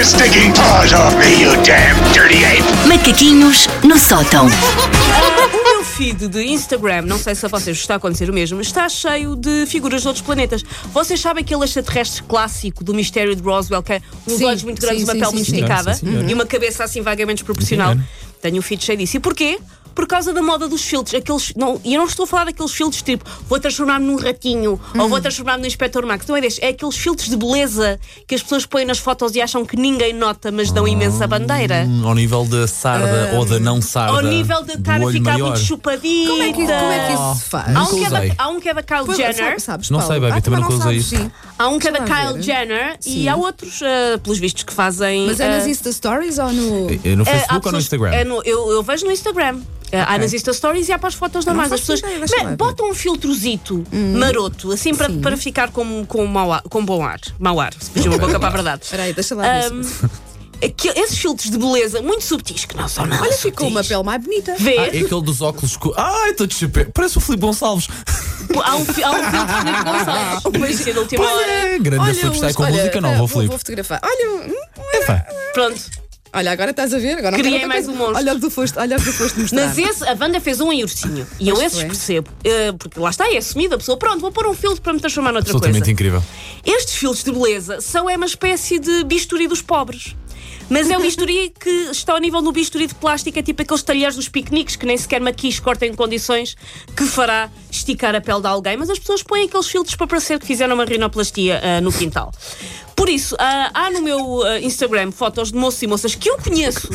[0.00, 2.64] your stinking paws off me, you damn dirty ape!
[2.88, 4.46] Macaquinhos no sótão.
[4.46, 8.62] O meu feed de Instagram, não sei se a vocês está a acontecer o mesmo,
[8.62, 10.62] está cheio de figuras de outros planetas.
[10.86, 14.80] Vocês sabem aquele extraterrestre clássico do mistério de Roswell, que é uns Sim, olhos muito
[14.80, 15.56] grandes, sim, uma sim, pele sim, muito sim.
[15.56, 17.94] esticada e uma cabeça assim vagamente desproporcional?
[18.40, 19.18] Tenho um feed cheio disso.
[19.18, 19.58] E porquê?
[19.94, 21.14] Por causa da moda dos filtros.
[21.14, 24.80] Aqueles, não, e eu não estou a falar daqueles filtros tipo vou transformar-me num ratinho
[24.98, 26.26] ou vou transformar-me num Inspector Max.
[26.26, 26.62] Não é destes.
[26.62, 30.12] É aqueles filtros de beleza que as pessoas põem nas fotos e acham que ninguém
[30.12, 31.84] nota, mas dão imensa bandeira.
[31.86, 34.16] Hum, Ao nível da sarda ou da não sarda.
[34.16, 35.48] Ao nível da cara ficar maior.
[35.50, 36.30] muito chupadita.
[36.30, 37.76] Como é, que, como é que isso se faz?
[37.76, 39.90] Há um, que é da, há um que é da Kyle Pois, Jenner, sabe- sabes,
[39.90, 41.16] Não sei, baby, Ah, também nunca não usei isso.
[41.16, 41.30] sim.
[41.58, 42.42] há um que é da Kyle.
[42.42, 43.28] Jenner e Sim.
[43.28, 45.26] há outros, ah, pelos vistos, que fazem.
[45.26, 46.90] Mas é nas ah, Insta Stories ou no.
[47.04, 48.10] É No é, há Facebook ou no Instagram?
[48.12, 49.60] é no- eu, eu vejo no Instagram.
[49.92, 51.72] Ah, Há nas Insta Stories e há para as fotos normais.
[51.72, 53.84] As pessoas ideia, botam um filtrozito
[54.16, 57.20] maroto, assim para, para ficar com, com, mau ar, com bom ar.
[57.38, 58.84] Mau ar, se fugiu uma boca para a verdade.
[58.84, 59.44] Espera aí, deixa lá
[60.62, 63.22] aqui- esses filtros de beleza muito subtis, que não são nada.
[63.22, 64.54] Olha, ficou uma pele mais bonita.
[64.58, 65.76] Vê, Ah, é aquele dos óculos.
[65.76, 65.92] Co...
[65.96, 66.90] Ai, estou de chapéu.
[66.92, 67.88] Parece o Filipe Gonçalves.
[68.62, 70.42] há um, fi- há um filtro de Filipe Gonçalves.
[70.86, 71.34] Mas na última hora.
[71.36, 72.34] Olha, grande Olha, Filipe.
[72.36, 73.48] Está aí com olha, música nova, vou, Filipe.
[73.48, 74.00] vou fotografar.
[74.04, 74.54] Olha, hum,
[74.94, 75.26] Epá.
[75.54, 75.99] Pronto.
[76.32, 77.18] Olha, agora estás a ver.
[77.18, 77.90] Agora não Criei mais coisa.
[77.92, 78.16] um monstro.
[78.18, 79.66] Olha o que tu foste, olha o que tu foste mostrar.
[79.66, 81.26] Mas esse, a Wanda fez um em ursinho.
[81.38, 81.86] E eu esses foi.
[81.86, 82.30] percebo.
[82.44, 83.96] eh, porque lá está, é assumida a pessoa.
[83.98, 85.90] Pronto, vou pôr um filtro para me transformar noutra Absolutamente coisa.
[85.92, 86.22] incrível.
[86.64, 90.14] Estes filtros de beleza são é uma espécie de bisturi dos pobres.
[90.68, 93.82] Mas é o bisturi que está ao nível do bisturi de plástico, é tipo aqueles
[93.82, 96.56] talheres dos piqueniques que nem sequer maquis cortam em condições
[96.96, 98.76] que fará esticar a pele de alguém.
[98.76, 102.32] Mas as pessoas põem aqueles filtros para parecer que fizeram uma rinoplastia ah, no quintal.
[103.00, 106.36] Por isso, ah, há no meu ah, Instagram fotos de moços e moças que eu
[106.36, 106.86] conheço.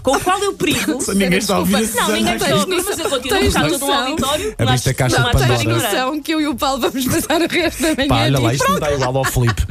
[0.00, 0.98] Com o qual eu perigo.
[1.08, 3.70] Ninguém está a ouvir Não, ninguém está a ouvir, mas eu continuo a Tens buscar
[3.70, 4.54] todo um auditório.
[4.56, 5.60] Abriste a caixa de Tens Pandora.
[5.60, 5.84] ignorante.
[5.84, 8.08] noção que eu e o Paulo vamos passar o resto da manhã.
[8.08, 9.66] Pá, olha lá, isto não está igual ao Filipe.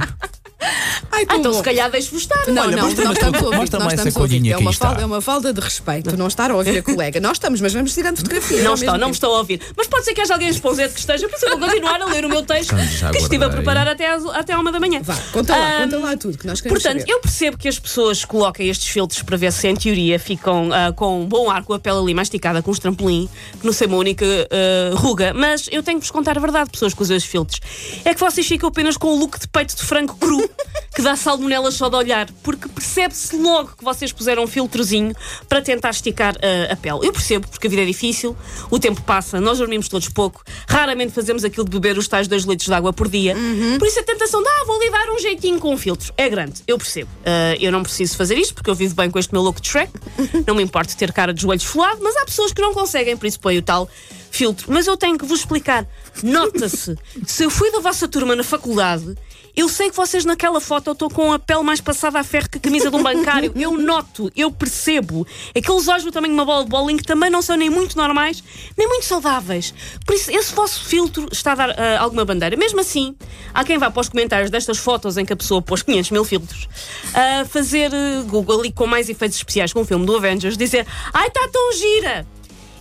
[1.22, 2.48] Ai, Ah, tão então se calhar deixo-vos estar.
[2.48, 3.58] Não, Olha, não, mostra-me nós essa- estamos a ouvir.
[3.58, 4.52] nós estamos a ouvir.
[4.52, 7.20] É uma, falda, é uma falda de respeito não estar a ouvir a colega.
[7.20, 8.62] Nós estamos, mas vamos tirando fotografia.
[8.64, 9.62] Não ao estão, não me estão a ouvir.
[9.78, 12.06] Mas pode ser que haja alguém esponzente que esteja, por isso eu vou continuar a
[12.06, 14.80] ler o meu texto Então, que estive a preparar até, às, até à uma da
[14.80, 15.02] manhã.
[15.04, 17.12] Vá, conta lá, Ahm, conta lá tudo que nós queremos Portanto, saber.
[17.14, 20.92] eu percebo que as pessoas coloquem estes filtros para ver se, em teoria, ficam ah,
[20.94, 23.30] com um bom ar, com a pele ali masticada, com os trampolim,
[23.60, 25.34] que não sei uma única ah, ruga.
[25.34, 27.60] Mas eu tenho que vos contar a verdade, pessoas que usam estes filtros.
[28.06, 30.50] É que vocês ficam apenas com o look de peito de frango cru,
[30.94, 35.16] que dá salmonela só de olhar, porque percebe-se logo que vocês puseram um filtrozinho
[35.47, 37.00] para tentar esticar ah, a pele.
[37.03, 38.35] Eu percebo, porque a vida é difícil,
[38.69, 42.44] o tempo passa, nós dormimos todos pouco, raramente fazemos aquilo de beber os tais 2
[42.44, 43.35] litros de água por dia.
[43.80, 46.62] Por isso a tentação de, ah, vou lhe dar um jeitinho com filtros, é grande,
[46.68, 47.09] eu percebo.
[47.25, 49.69] Ah, eu não preciso fazer isto, porque eu vivo bem com este meu look de
[49.69, 49.91] Shrek,
[50.46, 53.25] não me importo ter cara de joelho esfolado, mas há pessoas que não conseguem, por
[53.25, 53.90] isso põe o tal
[54.31, 54.68] filtro.
[54.72, 55.85] Mas eu tenho que vos explicar.
[56.24, 59.16] Nota-se, se eu fui da vossa turma na faculdade,
[59.56, 62.57] eu sei que vocês naquela foto estão com a pele mais passada a ferro que
[62.57, 63.51] a camisa de um bancário.
[63.62, 65.28] Eu noto, eu percebo.
[65.56, 67.95] Aqueles olhos do tamanho de uma bola de bowling que também não são nem muito
[67.95, 68.44] normais,
[68.78, 69.73] nem muito saudáveis.
[70.06, 72.56] Por isso, esse vosso filtro está a dar ah, alguma bandeira.
[72.56, 73.16] Mesmo assim,
[73.53, 76.25] há quem vá para os comentários destas fotos em que a pessoa pôs 500 mil
[76.25, 76.68] filtros
[77.13, 80.88] a fazer eh, Google e com mais efeitos especiais com o filme do Avengers, dizer:
[81.13, 82.25] Ai, está tão gira!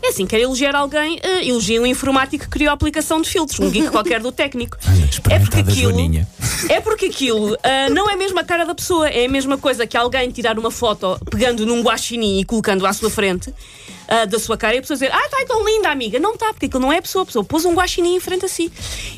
[0.02, 3.60] É assim, quer elogiar alguém, uh, elogia um informático que criou a aplicação de filtros,
[3.60, 4.76] um geek qualquer do técnico.
[5.28, 6.28] é porque aquilo, Joaninha.
[6.68, 9.86] é porque aquilo uh, não é mesmo a cara da pessoa, é a mesma coisa
[9.86, 13.52] que alguém tirar uma foto pegando num guaxinim e colocando à sua frente
[14.10, 16.18] uh, da sua cara e a pessoa dizer, ah, está tão linda, amiga.
[16.18, 18.44] Não está, porque aquilo não é a pessoa, a pessoa pôs um guaxinim em frente
[18.44, 18.70] a si.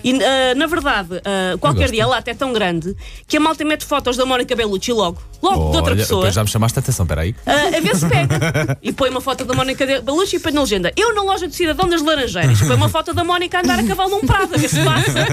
[0.04, 0.19] E uh,
[0.56, 2.94] na verdade, uh, qualquer dia a lata é tão grande
[3.26, 6.31] que a malta mete fotos da Mónica Bellucci logo, logo de outra Olha, pessoa.
[6.31, 7.34] já me chamaste a atenção, peraí.
[7.47, 8.78] Ah, a ver se pega.
[8.82, 10.92] E põe uma foto da Mónica Belushi e põe na legenda.
[10.97, 12.60] Eu na loja do Cidadão das Laranjeiras.
[12.60, 15.26] Põe uma foto da Mónica a andar a cavalo num prado, a ver se passa.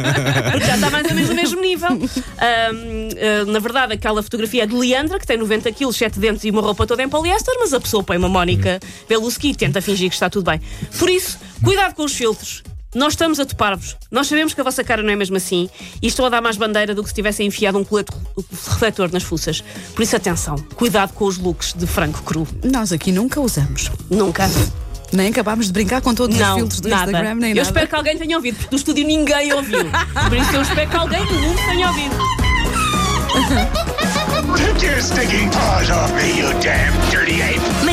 [0.52, 1.90] Porque já está mais ou menos no mesmo nível.
[3.48, 6.62] Na verdade, aquela fotografia é de Leandra, que tem 90 quilos, 7 dentes e uma
[6.62, 10.16] roupa toda em poliéster, mas a pessoa põe uma Mónica Beluski e tenta fingir que
[10.16, 10.62] está tudo bem.
[10.98, 12.64] Por isso, cuidado com os filtros.
[12.96, 13.96] Nós estamos a topar-vos.
[14.10, 15.70] Nós sabemos que a vossa cara não é mesmo assim
[16.02, 18.12] e estou a dar mais bandeira do que se tivessem enfiado um colete
[18.52, 19.64] refletor nas fuças.
[19.94, 22.48] Por isso, atenção, cuidado com os looks de frango cru.
[22.64, 23.92] Nós aqui nunca usamos.
[24.10, 24.50] Nunca.
[25.14, 27.12] Nem acabámos de brincar com todos os Não, filtros do nada.
[27.12, 27.68] Instagram, nem eu nada.
[27.68, 29.86] espero que alguém tenha ouvido, porque no estúdio ninguém ouviu.
[30.28, 32.16] Por isso eu espero que alguém no mundo tenha ouvido.
[34.58, 37.29] Take your stinking paws off me, you damn dirty!